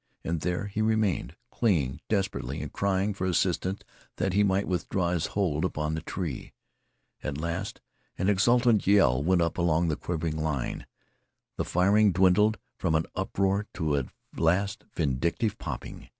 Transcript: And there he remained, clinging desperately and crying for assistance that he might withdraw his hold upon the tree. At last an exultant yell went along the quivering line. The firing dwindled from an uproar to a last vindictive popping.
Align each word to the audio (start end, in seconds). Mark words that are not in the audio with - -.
And 0.23 0.41
there 0.41 0.65
he 0.65 0.81
remained, 0.81 1.35
clinging 1.51 2.01
desperately 2.09 2.59
and 2.59 2.73
crying 2.73 3.13
for 3.13 3.27
assistance 3.27 3.83
that 4.15 4.33
he 4.33 4.43
might 4.43 4.67
withdraw 4.67 5.11
his 5.11 5.27
hold 5.37 5.63
upon 5.63 5.93
the 5.93 6.01
tree. 6.01 6.53
At 7.23 7.37
last 7.37 7.81
an 8.17 8.27
exultant 8.27 8.87
yell 8.87 9.21
went 9.21 9.41
along 9.41 9.89
the 9.89 9.95
quivering 9.95 10.37
line. 10.37 10.87
The 11.57 11.65
firing 11.65 12.11
dwindled 12.13 12.57
from 12.79 12.95
an 12.95 13.05
uproar 13.15 13.67
to 13.75 13.95
a 13.95 14.05
last 14.35 14.85
vindictive 14.95 15.59
popping. 15.59 16.09